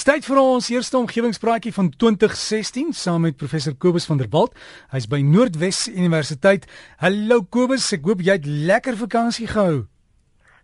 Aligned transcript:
Tyd 0.00 0.24
vir 0.24 0.38
ons 0.40 0.66
eerste 0.72 0.96
omgewingspraatjie 0.96 1.70
van 1.76 1.90
2016 1.92 2.94
saam 2.96 3.26
met 3.26 3.36
professor 3.36 3.74
Kobus 3.76 4.06
van 4.08 4.16
der 4.16 4.30
Walt. 4.32 4.54
Hy's 4.94 5.04
by 5.10 5.18
Noordwes 5.20 5.82
Universiteit. 5.92 6.64
Hallo 7.02 7.42
Kobus, 7.44 7.90
ek 7.92 8.08
hoop 8.08 8.22
jy 8.24 8.38
het 8.38 8.48
lekker 8.48 8.96
vakansie 8.96 9.44
gehou. 9.50 9.82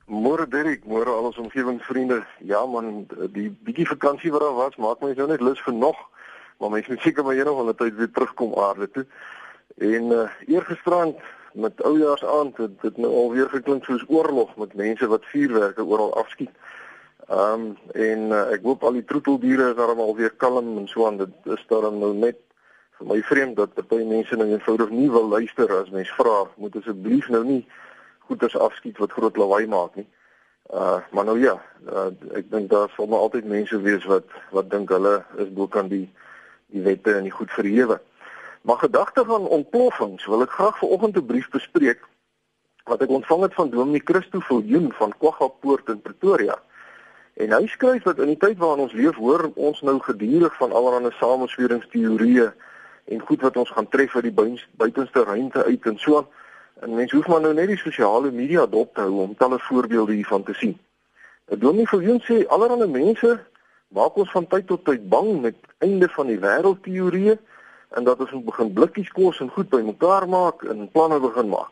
Môre 0.08 0.46
Derek, 0.48 0.86
môre 0.88 1.12
al 1.12 1.28
ons 1.28 1.36
omgewingsvriende. 1.42 2.22
Ja 2.48 2.62
man, 2.64 3.04
die 3.34 3.50
bietjie 3.68 3.84
vakansie 3.90 4.32
wat 4.32 4.46
daar 4.46 4.56
was, 4.56 4.78
maak 4.80 5.04
my 5.04 5.12
nou 5.12 5.28
net 5.28 5.44
lus 5.44 5.60
vir 5.66 5.76
nog. 5.76 6.00
Maar 6.56 6.72
mens 6.78 6.88
moet 6.88 7.04
seker 7.04 7.26
maar 7.26 7.36
eendag 7.36 7.60
die 7.68 7.76
tyd 7.82 8.00
weer 8.00 8.12
terugkom 8.16 8.56
aarde 8.56 8.88
toe. 8.96 9.04
En 9.84 10.14
uh, 10.16 10.24
eergisterand 10.48 11.20
met 11.52 11.82
oujaarsaand 11.84 12.56
het 12.64 12.80
dit 12.88 13.04
nou 13.04 13.12
alweer 13.12 13.52
geklink 13.52 13.84
soos 13.84 14.08
oorlog 14.08 14.56
met 14.56 14.80
mense 14.80 15.12
wat 15.12 15.28
vuurwerke 15.34 15.84
oral 15.84 16.16
afskiet. 16.24 16.56
Ehm 17.26 17.52
um, 17.52 17.76
en 17.92 18.20
uh, 18.30 18.42
ek 18.54 18.62
hoop 18.62 18.84
al 18.84 18.98
die 19.00 19.04
troeteldiere 19.04 19.70
is 19.70 19.78
daarom 19.78 19.98
al 20.00 20.14
weer 20.14 20.30
kalm 20.30 20.76
en 20.78 20.88
so 20.88 21.06
aan. 21.06 21.16
Dit 21.16 21.48
is 21.56 21.64
daarom 21.66 21.98
nou 21.98 22.12
net 22.14 22.38
vir 22.98 23.08
my 23.10 23.16
vreemd 23.22 23.56
dat 23.56 23.88
baie 23.90 24.04
mense 24.06 24.36
nou 24.36 24.46
eenvoudig 24.48 24.92
nie 24.94 25.08
wil 25.10 25.26
luister 25.28 25.72
as 25.80 25.90
mens 25.90 26.12
vra, 26.16 26.44
moet 26.56 26.76
asseblief 26.78 27.26
nou 27.28 27.42
nie 27.44 27.62
goeders 28.28 28.56
afskiet 28.56 29.00
wat 29.02 29.16
groot 29.16 29.36
lawaai 29.36 29.66
maak 29.66 29.96
nie. 29.98 30.06
Uh 30.70 31.00
maar 31.10 31.24
nou 31.24 31.38
ja, 31.40 31.56
uh, 31.90 32.10
ek 32.38 32.50
dink 32.50 32.70
daar 32.70 32.92
sal 32.94 33.10
maar 33.10 33.26
altyd 33.26 33.50
mense 33.50 33.80
wees 33.82 34.06
wat 34.10 34.30
wat 34.54 34.70
dink 34.70 34.94
hulle 34.94 35.18
is 35.42 35.50
bo 35.58 35.66
kan 35.66 35.90
die 35.90 36.06
die 36.74 36.82
wette 36.82 37.14
en 37.14 37.26
die 37.26 37.34
goed 37.34 37.50
verhewe. 37.50 37.98
Maar 38.66 38.78
gedagte 38.82 39.24
van 39.24 39.50
ontploffings 39.58 40.26
wil 40.26 40.42
ek 40.42 40.54
graag 40.58 40.78
vanoggend 40.78 41.18
'n 41.18 41.26
brief 41.26 41.50
bespreek 41.50 42.06
wat 42.86 43.02
ek 43.02 43.10
ontvang 43.10 43.42
het 43.42 43.54
van 43.54 43.70
Dominee 43.70 44.02
Christo 44.04 44.40
Viljoen 44.40 44.92
van 44.92 45.14
Kwaggapoort 45.18 45.88
in 45.88 46.02
Pretoria. 46.02 46.58
En 47.36 47.52
hy 47.52 47.66
skryf 47.68 48.02
dat 48.02 48.18
in 48.24 48.30
die 48.32 48.38
tyd 48.40 48.56
waarin 48.56 48.86
ons 48.86 48.94
leef, 48.96 49.18
hoor 49.20 49.50
ons 49.54 49.80
nou 49.84 49.98
gedurig 50.00 50.54
van 50.56 50.72
allerlei 50.72 51.12
samesweringsteorieë 51.18 52.46
en 53.12 53.20
goed 53.28 53.42
wat 53.44 53.56
ons 53.60 53.72
gaan 53.76 53.88
tref 53.92 54.14
uit 54.16 54.30
die 54.30 54.54
buitenste 54.80 55.24
ruimte 55.24 55.64
uit 55.64 55.84
en 55.90 55.98
so. 56.00 56.22
En 56.80 56.94
mense 56.96 57.16
hoef 57.16 57.28
maar 57.28 57.44
nou 57.44 57.52
net 57.54 57.68
die 57.68 57.80
sosiale 57.80 58.30
media 58.32 58.64
dop 58.66 58.94
te 58.94 59.04
hou 59.04 59.20
om 59.26 59.34
talle 59.36 59.58
voorbeelde 59.68 60.16
hiervan 60.16 60.46
te 60.48 60.56
sien. 60.56 60.72
Ek 61.52 61.60
glo 61.60 61.74
nie 61.76 61.84
vir 61.90 62.06
jou 62.06 62.16
sê 62.24 62.38
allerlei 62.56 62.88
mense 62.88 63.34
maak 63.96 64.16
ons 64.16 64.32
van 64.32 64.48
tyd 64.50 64.66
tot 64.72 64.86
tyd 64.88 65.04
bang 65.12 65.28
met 65.44 65.60
einde 65.84 66.08
van 66.16 66.32
die 66.32 66.40
wêreld 66.40 66.80
teorieë 66.88 67.36
en 68.00 68.08
dat 68.08 68.24
ons 68.24 68.32
begin 68.48 68.72
blikkies 68.80 69.12
kos 69.12 69.42
en 69.44 69.52
goed 69.52 69.68
bymekaar 69.70 70.24
maak 70.28 70.64
en 70.64 70.88
planne 70.88 71.20
begin 71.20 71.52
maak. 71.52 71.70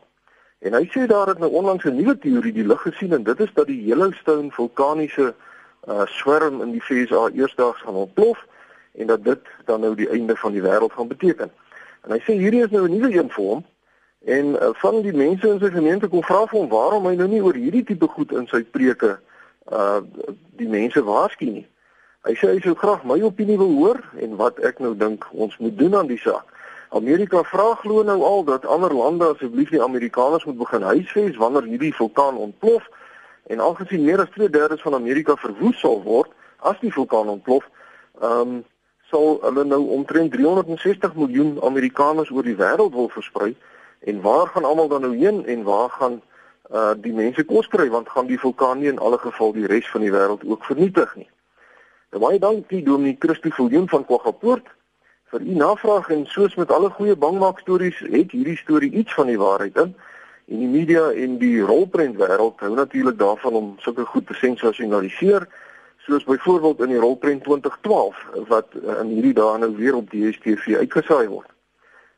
En 0.61 0.77
hy 0.77 0.85
sê 0.93 1.09
daar 1.09 1.33
het 1.33 1.41
nou 1.41 1.51
onlangs 1.57 1.85
'n 1.89 1.97
nuwe 1.97 2.19
teorie 2.19 2.53
die 2.53 2.69
lig 2.69 2.81
gesien 2.85 3.13
en 3.13 3.25
dit 3.25 3.41
is 3.41 3.53
dat 3.55 3.67
die 3.67 3.81
Yellowstone 3.89 4.53
vulkaniese 4.53 5.35
uh 5.89 6.07
swerm 6.07 6.63
in 6.63 6.73
die 6.73 6.83
FSA 6.83 7.29
eersdaags 7.35 7.81
gaan 7.81 7.95
ontplof 7.95 8.47
en 8.95 9.07
dat 9.07 9.25
dit 9.25 9.41
dan 9.65 9.81
nou 9.81 9.95
die 9.95 10.09
einde 10.09 10.37
van 10.37 10.53
die 10.53 10.63
wêreld 10.63 10.93
gaan 10.93 11.09
beteken. 11.09 11.51
En 12.05 12.11
hy 12.11 12.21
sê 12.25 12.37
hierdie 12.39 12.63
is 12.65 12.71
nou 12.71 12.87
'n 12.89 12.97
nuwe 12.97 13.13
een 13.13 13.31
vir 13.31 13.45
hom 13.45 13.65
en 14.25 14.47
uh, 14.47 14.69
van 14.73 15.03
die 15.03 15.13
mense 15.13 15.49
in 15.49 15.59
sy 15.61 15.71
gemeente 15.71 16.09
kom 16.09 16.23
vra 16.23 16.47
vir 16.47 16.59
hom 16.61 16.69
waarom 16.69 17.07
hy 17.07 17.15
nou 17.15 17.29
nie 17.29 17.43
oor 17.43 17.55
hierdie 17.55 17.85
tipe 17.85 18.09
goed 18.09 18.33
in 18.33 18.47
sy 18.47 18.63
preke 18.63 19.19
uh 19.73 20.01
die 20.57 20.69
mense 20.69 21.03
waarsku 21.03 21.45
nie. 21.45 21.67
Hy 22.25 22.33
sê 22.41 22.49
hy 22.55 22.61
sou 22.65 22.75
graag 22.75 23.05
my 23.05 23.21
opinie 23.21 23.59
wil 23.59 23.73
hoor 23.77 23.99
en 24.21 24.37
wat 24.37 24.61
ek 24.65 24.79
nou 24.79 24.95
dink 24.97 25.27
ons 25.33 25.57
moet 25.59 25.79
doen 25.79 25.97
aan 25.97 26.09
die 26.09 26.21
saak. 26.21 26.47
Amerika 26.95 27.43
vra 27.43 27.75
glo 27.83 28.05
nou 28.07 28.23
al 28.23 28.45
dat 28.45 28.67
ander 28.67 28.95
lande 28.95 29.27
asseblief 29.27 29.73
die 29.75 29.83
Amerikaners 29.83 30.45
moet 30.45 30.59
begin 30.59 30.83
huisves 30.83 31.37
wanneer 31.37 31.67
hierdie 31.67 31.95
vulkaan 31.95 32.37
ontplof. 32.37 32.87
En 33.47 33.61
aangesien 33.61 34.05
meer 34.05 34.21
as 34.21 34.31
2/3 34.31 34.83
van 34.83 34.95
Amerika 34.95 35.37
verwoes 35.37 35.81
sal 35.81 36.03
word 36.03 36.31
as 36.59 36.79
die 36.81 36.93
vulkaan 36.93 37.29
ontplof, 37.29 37.65
ehm 38.21 38.41
um, 38.41 38.65
sal 39.11 39.39
hulle 39.43 39.65
nou 39.65 39.89
omtrent 39.89 40.33
360 40.33 41.15
miljoen 41.15 41.59
Amerikaners 41.63 42.31
oor 42.31 42.43
die 42.43 42.57
wêreld 42.57 42.95
wil 42.95 43.09
versprei. 43.09 43.57
En 44.01 44.21
waar 44.21 44.47
gaan 44.47 44.65
almal 44.65 44.89
dan 44.89 45.01
nou 45.01 45.17
heen 45.17 45.47
en 45.47 45.63
waar 45.63 45.91
gaan 45.91 46.23
uh 46.73 46.93
die 46.97 47.13
mense 47.13 47.45
kos 47.45 47.69
kry 47.69 47.91
want 47.91 48.09
gaan 48.09 48.27
die 48.27 48.41
vulkaan 48.41 48.79
nie 48.79 48.89
in 48.89 48.99
alle 48.99 49.19
geval 49.19 49.53
die 49.53 49.67
res 49.67 49.91
van 49.91 50.01
die 50.01 50.13
wêreld 50.13 50.45
ook 50.49 50.65
vernietig 50.65 51.15
nie. 51.17 51.29
Nou 52.11 52.23
baie 52.25 52.39
dankie 52.39 52.83
Dominee 52.83 53.17
Christo 53.19 53.51
Viljoen 53.51 53.89
van 53.89 54.05
Kwaggapoort 54.05 54.73
vir 55.33 55.41
u 55.41 55.55
navraag 55.61 56.09
en 56.15 56.27
soos 56.27 56.55
met 56.55 56.73
alle 56.73 56.91
goeie 56.91 57.17
bangmaak 57.17 57.59
stories 57.59 57.99
het 57.99 58.33
hierdie 58.33 58.57
storie 58.57 58.91
iets 58.93 59.15
van 59.15 59.27
die 59.27 59.39
waarheid 59.39 59.77
in. 59.77 59.95
En 60.47 60.59
die 60.59 60.69
media 60.69 61.11
en 61.11 61.39
die 61.39 61.61
rolprent 61.61 62.17
wêreld 62.21 62.61
hou 62.61 62.75
natuurlik 62.75 63.19
daarvan 63.19 63.53
om 63.53 63.75
sulke 63.79 64.05
goed 64.05 64.27
te 64.27 64.35
sensasionaliseer, 64.35 65.49
soos 66.05 66.25
byvoorbeeld 66.25 66.81
in 66.81 66.89
die 66.93 67.01
rolprent 67.01 67.45
2012 67.45 68.27
wat 68.49 68.67
eh, 68.83 69.01
in 69.01 69.13
hierdie 69.17 69.33
dae 69.33 69.59
nou 69.59 69.73
weer 69.77 69.97
op 69.97 70.11
die 70.11 70.29
DStv 70.31 70.77
uitgesaai 70.85 71.29
word. 71.29 71.49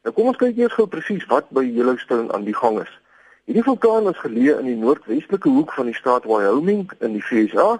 Nou 0.02 0.14
kom 0.14 0.30
ons 0.32 0.38
kyk 0.40 0.58
eers 0.58 0.74
gou 0.74 0.86
presies 0.90 1.26
wat 1.30 1.50
by 1.54 1.62
Yellowstone 1.66 2.32
aan 2.34 2.46
die 2.46 2.54
gang 2.54 2.80
is. 2.82 2.90
Hierdie 3.46 3.62
vulkaan 3.66 4.10
is 4.10 4.18
geleë 4.18 4.58
in 4.58 4.72
die 4.72 4.78
noordwestelike 4.80 5.50
hoek 5.54 5.72
van 5.78 5.86
die 5.86 5.94
staat 5.94 6.26
Wyoming 6.26 6.88
in 6.98 7.14
die 7.14 7.22
VSA 7.22 7.76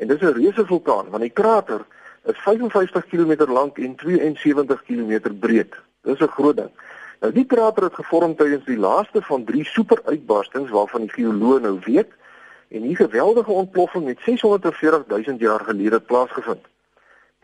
en 0.00 0.08
dit 0.08 0.16
is 0.16 0.28
'n 0.28 0.38
reuse 0.38 0.64
vulkaan 0.66 1.10
want 1.12 1.22
die 1.22 1.36
krater 1.40 1.84
is 2.24 2.38
55 2.46 3.06
km 3.12 3.52
lank 3.52 3.78
en 3.78 3.96
72 3.96 4.84
km 4.88 5.20
breed. 5.40 5.76
Dis 6.02 6.20
'n 6.20 6.32
groot 6.36 6.56
ding. 6.56 6.72
Nou 7.22 7.30
die 7.30 7.44
krater 7.46 7.84
het 7.86 7.94
gevorm 7.94 8.32
tydens 8.34 8.64
die 8.66 8.78
laaste 8.82 9.20
van 9.22 9.44
3 9.46 9.60
superuitbarstings 9.70 10.72
waarvan 10.74 11.04
die 11.04 11.12
geoloë 11.14 11.60
nou 11.62 11.76
weet 11.84 12.10
en 12.74 12.82
hierdie 12.82 12.98
geweldige 12.98 13.52
ontploffing 13.52 14.08
het 14.10 14.18
640 14.26 15.06
000 15.28 15.36
jaar 15.38 15.62
gelede 15.68 16.00
plaasgevind. 16.00 16.64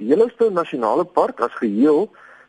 Die 0.03 0.09
Yellowstone 0.11 0.57
Nasionale 0.57 1.05
Park 1.05 1.45
as 1.47 1.55
geheel 1.61 2.09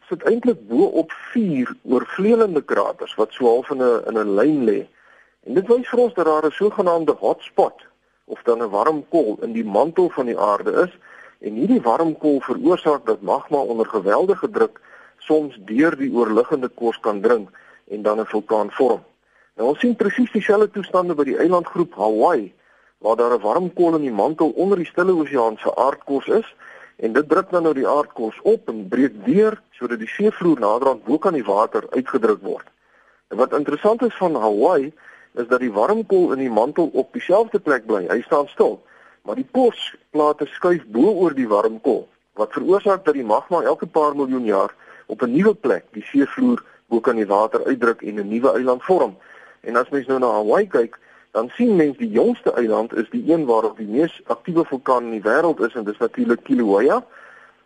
sit 0.09 0.25
eintlik 0.25 0.65
bo 0.71 0.89
op 1.03 1.13
4 1.35 1.69
oorvleelende 1.83 2.65
kraters 2.65 3.13
wat 3.21 3.37
so 3.37 3.45
half 3.45 3.69
in 3.69 3.83
'n 3.83 4.01
in 4.09 4.17
'n 4.17 4.35
lyn 4.35 4.65
lê. 4.65 4.79
En 5.45 5.53
dit 5.53 5.67
wys 5.67 5.89
vir 5.89 5.99
ons 5.99 6.13
dat 6.13 6.25
daar 6.25 6.45
'n 6.45 6.51
sogenaamde 6.51 7.13
hotspot 7.19 7.85
of 8.25 8.41
dan 8.43 8.63
'n 8.63 8.69
warm 8.69 9.05
kol 9.09 9.37
in 9.41 9.53
die 9.53 9.65
mantel 9.65 10.09
van 10.09 10.25
die 10.25 10.39
aarde 10.39 10.71
is 10.71 10.97
en 11.39 11.53
hierdie 11.53 11.81
warm 11.81 12.17
kol 12.17 12.41
veroorsaak 12.41 13.05
dat 13.05 13.21
magma 13.21 13.57
onder 13.57 13.85
geweldige 13.85 14.49
druk 14.49 14.81
soms 15.19 15.57
deur 15.67 15.95
die 15.97 16.11
oorliggende 16.11 16.69
kos 16.69 16.99
kan 16.99 17.21
dring 17.21 17.49
en 17.87 18.01
dan 18.01 18.19
'n 18.19 18.25
vulkaan 18.25 18.71
vorm. 18.71 19.03
Nou 19.55 19.69
ons 19.69 19.79
sien 19.79 19.95
presies 19.95 20.31
dieselfde 20.31 20.71
toestande 20.71 21.15
by 21.15 21.23
die 21.23 21.37
eilandgroep 21.37 21.95
Hawaii 21.95 22.53
waar 22.99 23.15
daar 23.15 23.33
'n 23.33 23.41
warm 23.41 23.73
kol 23.73 23.95
in 23.95 24.01
die 24.01 24.17
mantel 24.21 24.49
onder 24.55 24.77
die 24.77 24.85
Stille 24.85 25.13
Oseaan 25.13 25.57
se 25.57 25.75
aardkos 25.75 26.27
is 26.27 26.55
en 26.95 27.13
dit 27.13 27.29
druk 27.29 27.49
dan 27.49 27.63
nou 27.63 27.73
die 27.73 27.87
aardkos 27.87 28.39
op 28.43 28.69
en 28.69 28.87
breek 28.87 29.25
deur 29.25 29.61
sodat 29.71 29.99
die 29.99 30.07
seevloer 30.07 30.59
naderhand 30.59 31.03
bo 31.03 31.17
kan 31.17 31.33
die 31.33 31.43
water 31.43 31.83
uitgedruk 31.89 32.41
word. 32.41 32.67
En 33.27 33.37
wat 33.37 33.53
interessant 33.53 34.01
is 34.01 34.17
van 34.17 34.35
Hawaii 34.35 34.93
is 35.33 35.47
dat 35.47 35.59
die 35.59 35.71
warm 35.71 36.05
kol 36.05 36.31
in 36.31 36.39
die 36.39 36.51
mantel 36.51 36.89
op 36.93 37.13
dieselfde 37.13 37.59
plek 37.59 37.85
bly. 37.85 38.07
Hy 38.07 38.21
staan 38.21 38.47
stil, 38.47 38.81
maar 39.21 39.35
die 39.35 39.47
posplate 39.51 40.45
skuif 40.45 40.85
bo 40.87 41.13
oor 41.13 41.33
die 41.33 41.47
warm 41.47 41.81
kol 41.81 42.07
wat 42.39 42.55
veroorsaak 42.55 43.03
dat 43.05 43.17
die 43.17 43.25
magma 43.27 43.61
elke 43.67 43.87
paar 43.87 44.15
miljoen 44.15 44.45
jaar 44.47 44.71
op 45.09 45.21
'n 45.21 45.31
nuwe 45.31 45.53
plek 45.53 45.85
die 45.91 46.05
seevloer 46.05 46.63
bo 46.87 46.99
kan 46.99 47.15
die 47.15 47.27
water 47.27 47.65
uitdruk 47.65 48.01
en 48.01 48.15
'n 48.19 48.27
nuwe 48.27 48.51
eiland 48.51 48.83
vorm. 48.83 49.17
En 49.61 49.75
as 49.75 49.89
mens 49.89 50.07
nou 50.07 50.19
na 50.19 50.31
Hawaii 50.31 50.67
kyk, 50.67 50.99
dan 51.31 51.49
sien 51.49 51.75
mens 51.75 51.97
die 51.97 52.09
jongste 52.09 52.53
eiland 52.53 52.95
is 52.95 53.09
die 53.09 53.33
een 53.33 53.45
waarop 53.45 53.77
die 53.77 53.87
mees 53.87 54.21
aktiewe 54.25 54.65
vulkaan 54.65 55.03
in 55.03 55.21
die 55.21 55.29
wêreld 55.29 55.59
is 55.67 55.75
en 55.75 55.83
dis 55.83 55.97
natuurlik 55.97 56.43
Kilauea. 56.43 57.05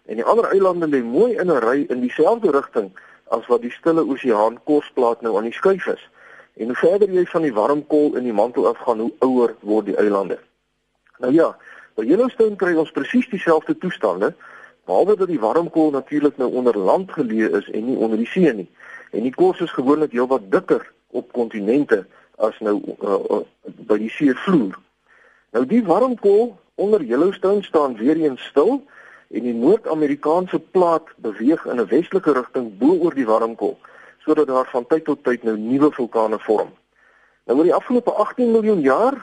En 0.06 0.16
die 0.16 0.26
ander 0.26 0.46
eilande 0.52 0.88
lê 0.88 1.04
mooi 1.04 1.34
in 1.34 1.52
'n 1.52 1.60
ry 1.60 1.86
in 1.90 2.00
dieselfde 2.00 2.52
rigting 2.52 2.92
as 3.28 3.48
wat 3.48 3.62
die 3.62 3.72
Stille 3.72 4.08
Oseaan 4.08 4.64
korsplaat 4.64 5.22
nou 5.22 5.38
aan 5.38 5.44
die 5.44 5.54
skuif 5.54 5.86
is. 5.86 6.10
En 6.54 6.66
hoe 6.66 6.76
verder 6.76 7.10
jy 7.10 7.26
van 7.26 7.42
die 7.42 7.54
warm 7.54 7.88
kol 7.88 8.16
in 8.16 8.24
die 8.24 8.34
mantel 8.34 8.68
afgaan, 8.68 9.00
hoe 9.00 9.14
ouer 9.20 9.56
word 9.60 9.86
die 9.86 9.98
eilande. 9.98 10.40
Nou 11.18 11.34
ja, 11.34 11.56
by 11.96 12.06
Yellowstone 12.06 12.56
kry 12.56 12.76
ons 12.76 12.92
presies 12.92 13.30
dieselfde 13.30 13.78
toestande. 13.78 14.34
Behalwe 14.86 15.16
dat 15.16 15.28
die 15.28 15.40
warmkool 15.40 15.92
natuurlik 15.92 16.38
nou 16.38 16.52
onder 16.54 16.78
land 16.78 17.12
geleë 17.12 17.54
is 17.60 17.70
en 17.70 17.86
nie 17.86 17.98
onder 17.98 18.18
die 18.18 18.28
see 18.28 18.54
nie. 18.54 18.70
En 19.12 19.24
die 19.24 19.36
kos 19.36 19.60
is 19.64 19.72
gewoonlik 19.72 20.12
heelwat 20.12 20.52
dikker 20.52 20.84
op 21.12 21.32
kontinente 21.32 22.06
as 22.36 22.60
nou 22.60 22.82
uh, 22.82 23.20
uh, 23.30 23.40
by 23.88 23.98
die 24.02 24.12
seevloer. 24.12 24.76
Nou 25.54 25.66
die 25.70 25.84
warmkool 25.86 26.56
onder 26.76 27.04
Yellowstone 27.04 27.64
staan 27.64 27.96
weer 27.98 28.18
eens 28.18 28.44
stil 28.44 28.82
en 29.34 29.46
die 29.48 29.54
Noord-Amerikaanse 29.54 30.60
plaat 30.60 31.08
beweeg 31.16 31.66
in 31.66 31.80
'n 31.80 31.88
westelike 31.88 32.34
rigting 32.34 32.78
bo 32.78 32.98
oor 33.00 33.14
die 33.14 33.26
warmkool 33.26 33.78
sodat 34.26 34.48
daar 34.48 34.68
van 34.72 34.88
tyd 34.88 35.04
tot 35.04 35.24
tyd 35.24 35.44
nou 35.44 35.58
nuwe 35.58 35.92
vulkane 35.92 36.40
vorm. 36.40 36.72
Nou 37.46 37.58
oor 37.58 37.68
die 37.68 37.76
afgelope 37.76 38.12
18 38.12 38.52
miljoen 38.52 38.82
jaar, 38.82 39.18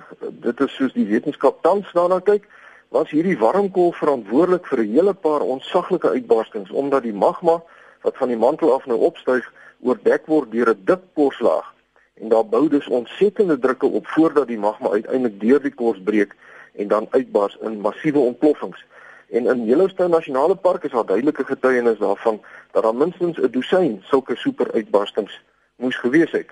dit 0.44 0.60
is 0.60 0.74
soos 0.74 0.92
die 0.92 1.06
wetenskap 1.08 1.62
tans 1.62 1.92
daarna 1.92 2.20
kyk, 2.20 2.44
was 2.90 3.10
hierdie 3.10 3.38
warmkool 3.38 3.92
verantwoordelik 3.92 4.66
vir 4.66 4.80
'n 4.82 4.92
hele 4.92 5.14
paar 5.14 5.40
onsaglike 5.40 6.08
uitbarstings 6.08 6.70
omdat 6.70 7.02
die 7.02 7.14
magma 7.14 7.62
wat 8.02 8.16
van 8.16 8.28
die 8.28 8.36
mantel 8.36 8.74
af 8.74 8.86
nou 8.86 8.98
opstyg 8.98 9.52
oordek 9.80 10.26
word 10.26 10.50
deur 10.50 10.70
'n 10.70 10.82
dik 10.84 11.02
korslaag 11.14 11.74
en 12.20 12.28
daar 12.28 12.46
bou 12.46 12.68
dus 12.68 12.88
ontsettende 12.88 13.58
drukke 13.58 13.86
op 13.86 14.06
voordat 14.06 14.46
die 14.46 14.58
magma 14.58 14.90
uiteindelik 14.90 15.40
deur 15.40 15.62
die 15.62 15.74
kors 15.74 16.00
breek 16.04 16.34
en 16.74 16.88
dan 16.88 17.06
uitbars 17.10 17.56
in 17.60 17.80
massiewe 17.80 18.18
ontploffings. 18.18 18.84
En 19.30 19.46
in 19.46 19.64
Yellowstone 19.64 20.08
Nasionale 20.08 20.56
Park 20.56 20.84
is 20.84 20.90
daar 20.90 21.06
duidelike 21.06 21.44
getuienis 21.44 21.98
daarvan 21.98 22.40
dat 22.72 22.82
daar 22.82 22.94
minstens 22.94 23.38
'n 23.38 23.50
dosyn 23.50 24.02
sulke 24.02 24.36
superuitbarstings 24.36 25.40
moes 25.76 25.96
gewees 25.96 26.30
het. 26.30 26.50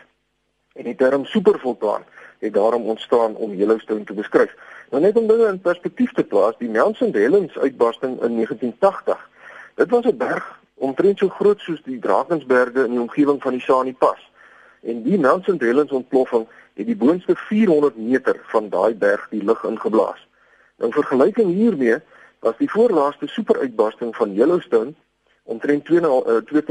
En 0.72 0.84
die 0.84 0.94
term 0.94 1.24
supervulkaan 1.24 2.04
het 2.38 2.54
daarom 2.54 2.82
ontstaan 2.82 3.34
om 3.36 3.54
Yellowstone 3.54 4.04
te 4.04 4.12
beskryf. 4.12 4.54
Nou 4.90 5.02
net 5.02 5.16
om 5.16 5.26
dinge 5.26 5.46
in 5.46 5.60
perspektief 5.60 6.12
te 6.12 6.24
plaas, 6.24 6.54
die 6.58 6.70
Mount 6.70 6.96
St. 6.96 7.14
Helens 7.14 7.58
uitbarsting 7.58 8.22
in 8.22 8.34
1980. 8.34 9.28
Dit 9.74 9.90
was 9.90 10.04
'n 10.04 10.16
berg 10.16 10.60
omtrent 10.74 11.18
so 11.18 11.28
groot 11.28 11.60
soos 11.60 11.82
die 11.82 11.98
Drakensberge 11.98 12.84
in 12.84 12.90
die 12.90 13.00
omgewing 13.00 13.42
van 13.42 13.52
die 13.52 13.60
Shani 13.60 13.94
Pass. 13.94 14.30
En 14.82 15.02
die 15.02 15.18
Mount 15.18 15.44
St. 15.44 15.60
Helens 15.60 15.90
ontploffing 15.90 16.46
het 16.74 16.86
die 16.86 16.96
boonste 16.96 17.36
400 17.36 17.96
meter 17.96 18.40
van 18.42 18.68
daai 18.68 18.94
berg 18.94 19.26
die 19.30 19.44
lug 19.44 19.64
ingeblaas. 19.64 20.26
Nou 20.76 20.90
in 20.90 20.92
vergelyking 20.92 21.54
hiermee 21.54 21.98
was 22.38 22.56
die 22.56 22.70
voorlaaste 22.70 23.26
superuitbarsting 23.26 24.16
van 24.16 24.34
Yellowstone 24.34 24.94
omtrent 25.42 25.88
2.1 25.90 25.94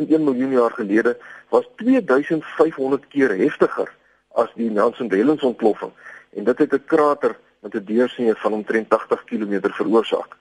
uh, 0.09 0.19
miljoen 0.19 0.51
jaar 0.51 0.71
gelede 0.71 1.17
was 1.49 1.69
2500 1.75 3.07
keer 3.07 3.35
heftiger 3.37 3.95
as 4.33 4.50
die 4.56 4.71
St. 4.91 5.12
Helens 5.12 5.41
ontploffing 5.41 5.91
en 6.29 6.44
dit 6.44 6.57
het 6.57 6.74
'n 6.74 6.83
krater 6.85 7.38
met 7.59 7.74
'n 7.74 7.85
deursnee 7.85 8.35
van 8.35 8.53
omtrent 8.53 8.89
80 8.89 9.24
km 9.24 9.59
veroorsaak. 9.62 10.35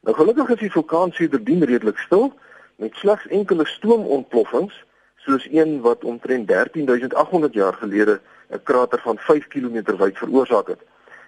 Nou 0.00 0.16
gelukkig 0.16 0.48
is 0.48 0.58
die 0.58 0.70
vulkaan 0.70 1.12
sedertdien 1.12 1.64
redelik 1.64 1.98
stil 1.98 2.32
met 2.76 2.94
slegs 2.94 3.26
enkele 3.26 3.66
stoomontploffings 3.66 4.84
soos 5.16 5.48
een 5.50 5.80
wat 5.80 6.04
omtrent 6.04 6.48
13800 6.48 7.52
jaar 7.52 7.74
gelede 7.74 8.20
'n 8.50 8.62
krater 8.62 9.00
van 9.00 9.18
5 9.18 9.46
km 9.46 9.96
wyd 9.96 10.18
veroorsaak 10.18 10.66
het. 10.66 10.80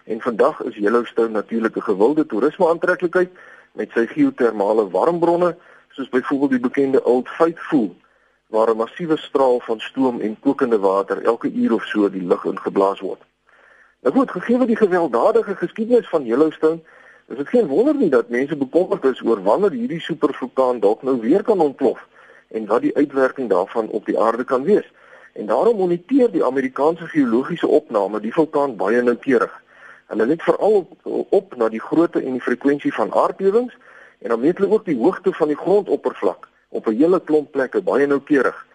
En 0.04 0.20
vandag 0.20 0.62
is 0.62 0.74
Yellowstone 0.74 1.28
natuurlik 1.28 1.76
'n 1.76 1.82
gewilde 1.82 2.26
toerisme 2.26 2.68
aantreklikheid 2.68 3.30
met 3.72 3.90
sy 3.90 4.06
geotermale 4.06 4.90
warmbronne 4.90 5.56
soos 5.88 6.08
byvoorbeeld 6.08 6.50
die 6.50 6.60
bekende 6.60 7.04
Old 7.04 7.28
Faithful 7.28 7.96
waar 8.46 8.70
'n 8.70 8.76
massiewe 8.76 9.16
straal 9.16 9.60
van 9.60 9.80
stoom 9.80 10.20
en 10.20 10.40
kokende 10.40 10.78
water 10.78 11.22
elke 11.22 11.52
uur 11.52 11.72
of 11.72 11.84
so 11.84 12.10
die 12.10 12.26
lug 12.26 12.44
ingeblaas 12.44 13.00
word. 13.00 13.22
Nou 14.00 14.14
goed, 14.14 14.30
gegee 14.30 14.66
die 14.66 14.76
gewelddadige 14.76 15.56
geskiedenis 15.56 16.08
van 16.08 16.24
Yellowstone, 16.24 16.80
is 17.26 17.36
dit 17.36 17.48
geen 17.48 17.66
wonder 17.66 17.94
nie 17.94 18.10
dat 18.10 18.28
mense 18.28 18.56
bekommerd 18.56 19.04
is 19.04 19.22
oor 19.22 19.42
wanneer 19.42 19.70
hierdie 19.70 20.00
supervulkaan 20.00 20.80
dalk 20.80 21.02
nou 21.02 21.20
weer 21.20 21.42
kan 21.42 21.60
ontplof 21.60 22.06
en 22.48 22.66
wat 22.66 22.80
die 22.80 22.96
uitwerking 22.96 23.48
daarvan 23.48 23.88
op 23.88 24.06
die 24.06 24.18
aarde 24.18 24.44
kan 24.44 24.62
wees. 24.62 24.92
En 25.32 25.46
daarom 25.46 25.76
moniteer 25.76 26.30
die 26.30 26.44
Amerikaanse 26.44 27.06
geologiese 27.06 27.66
opname 27.66 28.20
die 28.20 28.32
vulkaan 28.32 28.76
baie 28.76 29.02
noukeurig. 29.02 29.62
Hulle 30.06 30.26
let 30.26 30.42
veral 30.42 30.72
op, 30.72 31.26
op 31.30 31.56
na 31.56 31.68
die 31.68 31.80
grootte 31.80 32.22
en 32.22 32.32
die 32.32 32.40
frekwensie 32.40 32.94
van 32.94 33.12
aardbewings 33.12 33.76
en 34.18 34.28
dan 34.28 34.40
weet 34.40 34.58
hulle 34.58 34.72
ook 34.72 34.84
die 34.84 34.98
hoogte 34.98 35.32
van 35.32 35.48
die 35.48 35.56
grondoppervlak 35.56 36.48
op 36.68 36.86
'n 36.86 36.96
hele 36.96 37.20
klomp 37.20 37.50
plekke 37.50 37.82
baie 37.82 38.06
noukeurig. 38.06 38.66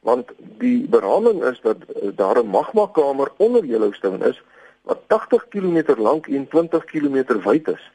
Want 0.00 0.30
die 0.58 0.88
beraming 0.88 1.44
is 1.44 1.60
dat 1.60 1.76
eh, 1.76 2.08
daar 2.14 2.38
'n 2.42 2.46
magmakamer 2.46 3.28
onder 3.36 3.64
Yellowstone 3.64 4.28
is 4.28 4.42
wat 4.82 4.98
80 5.06 5.48
km 5.48 5.94
lank 5.96 6.26
en 6.26 6.48
20 6.48 6.84
km 6.84 7.40
wyd 7.42 7.68
is. 7.68 7.90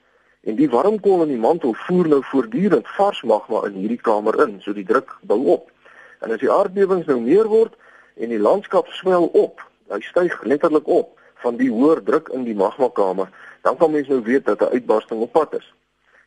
En 0.46 0.56
die 0.56 0.70
warmkoel 0.70 1.22
in 1.22 1.28
die 1.28 1.42
mantel 1.42 1.74
voer 1.74 2.08
nou 2.08 2.24
voortdurend 2.24 2.88
vars 2.88 3.22
magma 3.22 3.64
in 3.66 3.74
hierdie 3.74 4.02
kamer 4.02 4.48
in, 4.48 4.60
so 4.62 4.74
die 4.74 4.86
druk 4.86 5.18
bou 5.22 5.40
op. 5.46 5.72
En 6.20 6.32
as 6.32 6.40
die 6.40 6.52
aardbewings 6.52 7.06
nou 7.10 7.20
meer 7.22 7.48
word 7.50 7.74
en 8.16 8.30
die 8.30 8.40
landskap 8.40 8.88
swel 8.94 9.26
op, 9.34 9.64
hy 9.90 10.00
styg 10.06 10.44
letterlik 10.44 10.88
op 10.88 11.18
van 11.42 11.58
die 11.58 11.70
hoër 11.70 12.04
druk 12.04 12.30
in 12.34 12.46
die 12.46 12.56
magmakamer, 12.56 13.32
dan 13.66 13.78
kan 13.78 13.92
mens 13.92 14.08
nou 14.08 14.22
weet 14.22 14.46
dat 14.46 14.62
'n 14.62 14.74
uitbarsting 14.78 15.22
op 15.22 15.32
pad 15.32 15.58
is. 15.58 15.74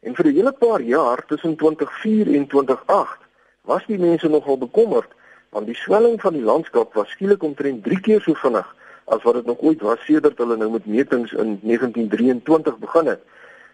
En 0.01 0.15
vir 0.15 0.27
'n 0.27 0.35
hele 0.35 0.53
paar 0.53 0.81
jaar 0.81 1.27
tussen 1.27 1.57
2004 1.57 2.35
en 2.35 2.47
2008 2.47 3.19
was 3.63 3.87
die 3.87 3.99
mense 3.99 4.29
nogal 4.29 4.59
bekommerd 4.59 5.17
want 5.51 5.67
die 5.67 5.75
swelling 5.75 6.21
van 6.21 6.33
die 6.33 6.43
landskap 6.43 6.95
was 6.95 7.11
skielik 7.11 7.43
omtrent 7.43 7.85
3 7.85 8.01
keer 8.01 8.21
so 8.21 8.35
vinnig 8.35 8.75
as 9.05 9.23
wat 9.23 9.35
dit 9.35 9.47
nog 9.47 9.59
ooit 9.59 9.81
was 9.81 10.05
sedert 10.05 10.39
hulle 10.39 10.57
nou 10.57 10.71
met 10.71 10.87
metings 10.87 11.33
in 11.33 11.59
1923 11.63 12.79
begin 12.79 13.07
het. 13.07 13.21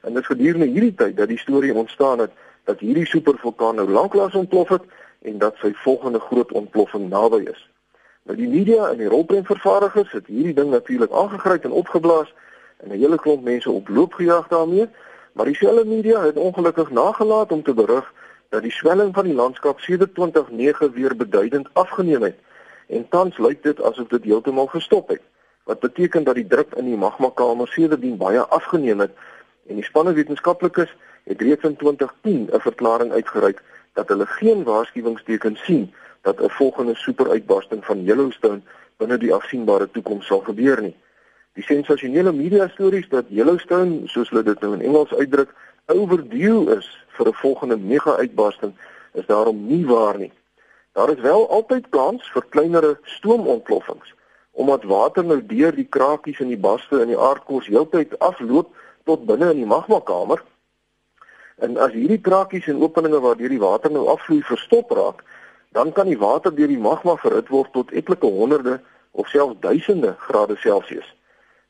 En 0.01 0.13
dit 0.13 0.23
is 0.23 0.27
gedurende 0.27 0.67
hierdie 0.67 0.95
tyd 0.95 1.17
dat 1.17 1.29
die 1.29 1.39
storie 1.39 1.75
ontstaan 1.75 2.19
het 2.19 2.31
dat 2.65 2.81
hierdie 2.81 3.07
supervulkaan 3.07 3.75
nou 3.75 3.89
lanklaas 3.91 4.35
ontplof 4.35 4.69
het 4.69 4.83
en 5.23 5.39
dat 5.39 5.57
sy 5.61 5.73
volgende 5.83 6.21
groot 6.21 6.53
ontploffing 6.53 7.09
naby 7.09 7.43
is. 7.51 7.69
Nou 8.25 8.37
die 8.39 8.49
media 8.49 8.89
en 8.89 9.01
die 9.03 9.09
rolprentvervaardigers 9.09 10.13
het 10.13 10.27
hierdie 10.27 10.55
ding 10.55 10.71
natuurlik 10.71 11.13
aangegryp 11.13 11.65
en 11.65 11.77
opgeblaas 11.83 12.33
en 12.77 12.89
'n 12.89 13.01
hele 13.01 13.19
klomp 13.19 13.43
mense 13.45 13.71
op 13.71 13.89
loop 13.89 14.13
gejaag 14.13 14.49
daarmee, 14.49 14.89
maar 15.35 15.47
dieselfde 15.47 15.85
media 15.85 16.23
het 16.23 16.37
ongelukkig 16.37 16.91
nagelaat 16.91 17.53
om 17.53 17.63
te 17.63 17.75
berig 17.75 18.13
dat 18.49 18.63
die 18.63 18.73
swelling 18.73 19.15
van 19.15 19.25
die 19.25 19.35
landskap 19.35 19.81
sedert 19.81 20.15
2009 20.15 20.93
weer 20.93 21.17
beduidend 21.17 21.69
afgeneem 21.73 22.23
het 22.23 22.39
en 22.87 23.09
tans 23.09 23.39
lyk 23.39 23.63
dit 23.63 23.83
asof 23.83 24.09
dit 24.09 24.25
heeltemal 24.25 24.67
gestop 24.67 25.09
het. 25.09 25.21
Wat 25.65 25.81
beteken 25.81 26.25
dat 26.25 26.35
die 26.35 26.47
druk 26.47 26.75
in 26.75 26.85
die 26.85 26.97
magmakamer 26.97 27.69
sedertdien 27.69 28.17
baie 28.17 28.41
afgeneem 28.41 29.01
het 29.01 29.11
en 29.67 29.75
die 29.75 29.85
spanne 29.85 30.13
wetenskaplikes 30.13 30.95
het 31.25 31.41
reeds 31.41 31.65
in 31.65 31.77
2010 31.77 32.49
'n 32.53 32.61
verklaring 32.61 33.13
uitgereik 33.13 33.63
dat 33.93 34.09
hulle 34.09 34.27
geen 34.27 34.65
waarskuwingstekens 34.65 35.65
sien 35.65 35.95
dat 36.23 36.41
'n 36.41 36.49
volgende 36.49 36.95
superuitbarsting 36.95 37.85
van 37.85 38.05
Yellowstone 38.05 38.61
binne 38.97 39.19
die 39.19 39.35
afsienbare 39.35 39.91
toekoms 39.91 40.27
sal 40.27 40.41
gebeur 40.41 40.83
nie. 40.83 40.97
Die 41.55 41.63
sensasionele 41.63 42.33
media 42.33 42.69
stories 42.69 43.09
dat 43.09 43.29
Yellowstone, 43.29 44.09
soos 44.11 44.31
hulle 44.33 44.43
dit 44.43 44.61
nou 44.61 44.73
in 44.75 44.83
Engels 44.83 45.15
uitdruk, 45.15 45.55
overdue 45.87 46.77
is 46.77 46.89
vir 47.17 47.29
'n 47.29 47.41
volgende 47.43 47.77
mega-uitbarsting, 47.77 48.75
is 49.13 49.27
daarom 49.27 49.67
nie 49.67 49.87
waar 49.87 50.19
nie. 50.19 50.33
Daar 50.93 51.11
is 51.11 51.21
wel 51.21 51.49
altyd 51.49 51.89
kans 51.89 52.31
vir 52.33 52.45
kleinerre 52.49 52.99
stoomontploffings 53.03 54.15
omdat 54.55 54.85
water 54.85 55.25
nou 55.25 55.41
deur 55.47 55.75
die 55.75 55.89
krakies 55.91 56.39
in 56.39 56.49
die 56.49 56.59
baste 56.59 57.01
in 57.03 57.11
die 57.11 57.19
aardkos 57.19 57.67
heeltyd 57.67 58.19
afloop 58.19 58.71
tot 59.05 59.27
binne 59.27 59.51
in 59.51 59.65
die 59.65 59.67
magmakamer. 59.67 60.43
En 61.59 61.77
as 61.77 61.93
hierdie 61.93 62.21
krakies 62.21 62.69
en 62.71 62.83
openinge 62.83 63.21
waar 63.21 63.37
deur 63.37 63.51
die 63.51 63.63
water 63.63 63.91
nou 63.91 64.07
afvloei 64.13 64.43
verstop 64.47 64.95
raak, 64.95 65.25
dan 65.75 65.93
kan 65.93 66.07
die 66.07 66.19
water 66.19 66.55
deur 66.55 66.71
die 66.71 66.79
magma 66.79 67.17
verhit 67.19 67.51
word 67.51 67.73
tot 67.75 67.91
etlike 67.93 68.31
honderde 68.31 68.79
of 69.11 69.29
selfs 69.29 69.59
duisende 69.61 70.15
grade 70.29 70.57
Celsius. 70.63 71.11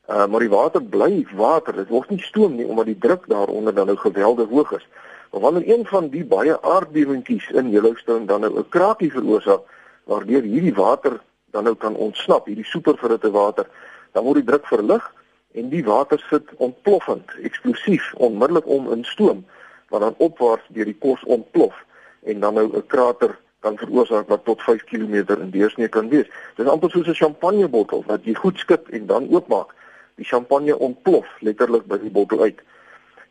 Uh 0.07 0.25
maar 0.27 0.39
die 0.39 0.49
water 0.49 0.83
bly 0.83 1.25
water, 1.33 1.73
dit 1.73 1.89
word 1.89 2.09
nie 2.09 2.21
stoom 2.21 2.55
nie 2.55 2.65
omdat 2.65 2.85
die 2.85 2.97
druk 2.97 3.23
daaronder 3.27 3.73
dan 3.73 3.87
nou 3.89 3.97
geweldig 3.97 4.49
hoog 4.49 4.71
is. 4.71 4.87
Maar 5.31 5.41
wanneer 5.41 5.69
een 5.69 5.85
van 5.85 6.09
die 6.09 6.25
baie 6.25 6.61
aardbewingkies 6.61 7.49
in 7.49 7.69
Yellowstone 7.69 8.25
dan 8.25 8.41
nou 8.41 8.57
'n 8.59 8.69
krakie 8.69 9.11
veroorsaak 9.11 9.61
waardeur 10.03 10.41
hierdie 10.41 10.73
water 10.73 11.21
dan 11.51 11.63
nou 11.63 11.75
kan 11.75 11.95
ontsnap, 11.95 12.45
hierdie 12.45 12.65
superverhitte 12.65 13.31
water, 13.31 13.65
dan 14.11 14.23
word 14.23 14.35
die 14.35 14.49
druk 14.51 14.67
verlig 14.67 15.13
en 15.51 15.69
die 15.69 15.83
water 15.83 16.19
sit 16.29 16.43
ontploffend, 16.57 17.31
eksplosief 17.41 18.13
onmiddellik 18.13 18.67
om 18.67 18.91
in 18.91 19.03
stoom 19.03 19.45
wat 19.89 20.01
dan 20.01 20.15
opwaarts 20.17 20.67
deur 20.67 20.85
die 20.85 20.97
kos 20.99 21.23
ontplof 21.23 21.75
en 22.23 22.39
dan 22.39 22.53
nou 22.53 22.67
'n 22.77 22.87
krater 22.87 23.39
kan 23.59 23.77
veroorsaak 23.77 24.27
wat 24.27 24.45
tot 24.45 24.61
5 24.61 24.83
km 24.83 25.15
in 25.41 25.49
deursnee 25.49 25.87
kan 25.87 26.09
wees. 26.09 26.27
Dit 26.55 26.65
is 26.65 26.71
amper 26.71 26.89
soos 26.89 27.07
'n 27.07 27.13
champagnebottel 27.13 28.03
wat 28.07 28.25
jy 28.25 28.33
goed 28.33 28.57
skep 28.57 28.89
en 28.89 29.05
dan 29.05 29.27
oopmaak 29.29 29.73
die 30.15 30.25
champagne 30.25 30.77
ontplof 30.77 31.27
letterlik 31.39 31.85
by 31.85 31.97
die 31.99 32.11
bottel 32.11 32.41
uit. 32.41 32.61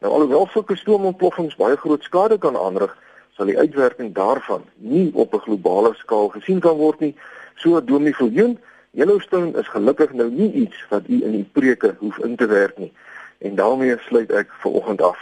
Nou 0.01 0.13
alhoewel 0.13 0.49
sulke 0.53 0.77
stoomontploffings 0.77 1.57
baie 1.57 1.77
groot 1.77 2.03
skade 2.03 2.39
kan 2.39 2.57
aanrig, 2.57 2.93
sal 3.37 3.49
die 3.51 3.59
uitwerking 3.59 4.13
daarvan 4.15 4.65
nie 4.77 5.11
op 5.15 5.35
'n 5.35 5.45
globale 5.47 5.95
skaal 5.95 6.29
gesien 6.29 6.61
kan 6.61 6.77
word 6.77 7.01
nie. 7.01 7.15
So 7.57 7.81
Dominee 7.81 8.15
Viljoen, 8.15 8.59
Yellowstone 8.91 9.59
is 9.59 9.69
gelukkig 9.69 10.13
nou 10.13 10.31
nie 10.31 10.53
iets 10.53 10.85
wat 10.89 11.03
u 11.09 11.25
in 11.25 11.35
u 11.35 11.45
preke 11.53 11.95
hoef 11.99 12.19
in 12.19 12.37
te 12.37 12.47
werk 12.47 12.79
nie. 12.79 12.93
En 13.39 13.55
daarmee 13.55 13.97
sluit 13.99 14.31
ek 14.31 14.53
vir 14.63 14.73
oggend 14.73 15.03
af. 15.03 15.19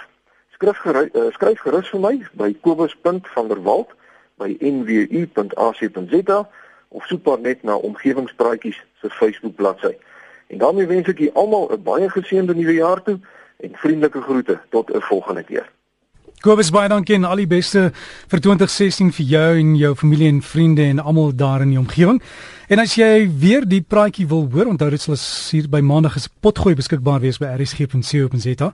Skryf 0.50 0.76
gerus, 0.76 1.08
uh, 1.12 1.30
skryf 1.32 1.60
gerus 1.60 1.88
vir 1.88 2.00
my 2.00 2.26
by 2.32 2.56
kobus.vanderwalt 2.60 3.94
by 4.36 4.56
nwu.ac.za 4.60 6.48
of 6.88 7.06
soek 7.06 7.24
maar 7.24 7.40
net 7.40 7.62
na 7.62 7.76
omgewingspraatjies 7.76 8.84
se 9.00 9.10
Facebook 9.10 9.54
bladsy. 9.54 9.96
En 10.52 10.58
daarmee 10.58 10.86
wens 10.86 11.08
ek 11.08 11.18
julle 11.18 11.38
almal 11.40 11.70
'n 11.72 11.82
baie 11.82 12.08
geseënde 12.12 12.54
nuwe 12.54 12.74
jaar 12.74 13.00
toe 13.02 13.18
en 13.64 13.76
vriendelike 13.82 14.20
groete 14.20 14.58
tot 14.68 14.90
'n 14.92 15.00
volgende 15.00 15.42
keer. 15.42 15.70
Kobus 16.42 16.72
baie 16.74 16.88
dankie 16.90 17.14
en 17.14 17.22
al 17.22 17.38
die 17.38 17.46
beste 17.46 17.92
vir 18.32 18.40
2016 18.42 19.12
vir 19.14 19.26
jou 19.30 19.50
en 19.60 19.68
jou 19.78 19.92
familie 19.94 20.26
en 20.26 20.40
vriende 20.42 20.82
en 20.90 20.98
almal 20.98 21.30
daar 21.38 21.62
in 21.62 21.70
die 21.70 21.78
omgewing. 21.78 22.18
En 22.66 22.82
as 22.82 22.96
jy 22.98 23.30
weer 23.38 23.62
die 23.68 23.78
praatjie 23.86 24.26
wil 24.26 24.48
hoor, 24.50 24.66
onthou 24.72 24.90
dit 24.90 24.98
sal 24.98 25.14
hier 25.52 25.68
by 25.70 25.78
Maandag 25.86 26.16
is 26.18 26.26
potgooi 26.42 26.74
beskikbaar 26.74 27.22
wees 27.22 27.38
by 27.38 27.46
rsg.co.za. 27.54 28.72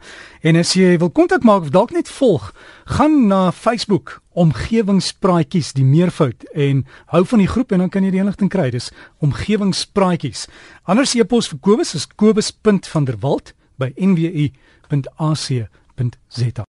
En 0.49 0.57
as 0.57 0.73
jy 0.81 0.97
wil 1.03 1.13
kontak 1.13 1.45
maak 1.45 1.67
of 1.67 1.75
dalk 1.75 1.93
net 1.93 2.09
volg, 2.09 2.55
gaan 2.97 3.29
na 3.29 3.53
Facebook 3.53 4.23
omgewingspraatjies 4.33 5.75
die 5.77 5.85
meervoud 5.85 6.49
en 6.55 6.87
hou 7.13 7.21
van 7.35 7.45
die 7.45 7.53
groep 7.53 7.77
en 7.77 7.85
dan 7.85 7.93
kan 7.93 8.05
jy 8.07 8.17
die 8.17 8.23
inligting 8.25 8.49
kry. 8.49 8.71
Dis 8.73 8.89
omgewingspraatjies. 9.21 10.49
Anders 10.89 11.13
e-pos 11.21 11.53
vir 11.53 11.61
Kobus 11.61 11.93
is 12.01 12.09
kobus.vanderwalt 12.17 13.53
by 13.77 13.93
nwu.ac.za 13.93 15.69